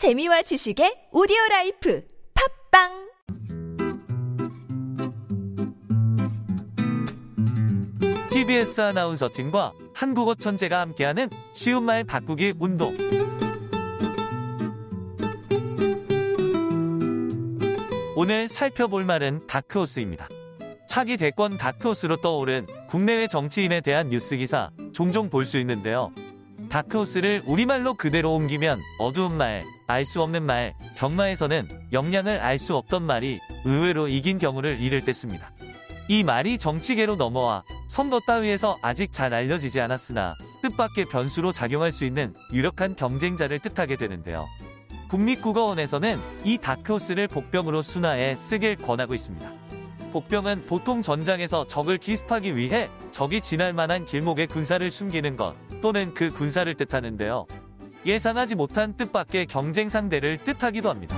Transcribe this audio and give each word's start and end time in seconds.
재미와 0.00 0.40
지식의 0.40 1.12
오디오 1.12 1.36
life 1.50 2.02
팟빵 2.70 3.10
TBS 8.30 8.80
아나운서 8.80 9.28
팀과 9.30 9.74
한국어 9.94 10.34
천재가 10.34 10.80
함께하는 10.80 11.28
쉬운 11.52 11.84
말 11.84 12.04
바꾸기 12.04 12.54
운동. 12.58 12.96
오늘 18.16 18.48
살펴볼 18.48 19.04
말은 19.04 19.46
다크호스입니다. 19.46 20.30
차기 20.88 21.18
대권 21.18 21.58
다크호스로 21.58 22.22
떠오른 22.22 22.66
국내외 22.88 23.26
정치인에 23.26 23.82
대한 23.82 24.08
뉴스 24.08 24.38
기사 24.38 24.70
종종 24.94 25.28
볼 25.28 25.44
수 25.44 25.58
있는데요. 25.58 26.10
다크호스를 26.70 27.42
우리말로 27.46 27.94
그대로 27.94 28.32
옮기면 28.34 28.80
어두운 29.00 29.36
말, 29.36 29.64
알 29.88 30.04
수 30.04 30.22
없는 30.22 30.44
말, 30.44 30.74
경마에서는 30.96 31.68
역량을 31.92 32.38
알 32.40 32.58
수 32.60 32.76
없던 32.76 33.02
말이 33.02 33.40
의외로 33.64 34.06
이긴 34.06 34.38
경우를 34.38 34.80
이를 34.80 35.04
때 35.04 35.12
씁니다. 35.12 35.50
이 36.08 36.22
말이 36.22 36.58
정치계로 36.58 37.16
넘어와 37.16 37.64
선거 37.88 38.20
따위에서 38.20 38.78
아직 38.82 39.10
잘 39.10 39.34
알려지지 39.34 39.80
않았으나 39.80 40.36
뜻밖의 40.62 41.06
변수로 41.06 41.52
작용할 41.52 41.90
수 41.90 42.04
있는 42.04 42.34
유력한 42.52 42.94
경쟁자를 42.94 43.58
뜻하게 43.58 43.96
되는데요. 43.96 44.46
국립국어원에서는 45.08 46.20
이 46.44 46.56
다크호스를 46.58 47.26
복병으로 47.26 47.82
순화해 47.82 48.36
쓰길 48.36 48.76
권하고 48.76 49.14
있습니다. 49.14 49.69
복병은 50.10 50.66
보통 50.66 51.02
전장에서 51.02 51.66
적을 51.66 51.98
기습하기 51.98 52.56
위해 52.56 52.90
적이 53.10 53.40
지날 53.40 53.72
만한 53.72 54.04
길목에 54.04 54.46
군사를 54.46 54.90
숨기는 54.90 55.36
것 55.36 55.54
또는 55.80 56.14
그 56.14 56.30
군사를 56.32 56.72
뜻하는데요. 56.74 57.46
예상하지 58.06 58.54
못한 58.54 58.96
뜻밖의 58.96 59.46
경쟁 59.46 59.88
상대를 59.88 60.38
뜻하기도 60.44 60.88
합니다. 60.88 61.16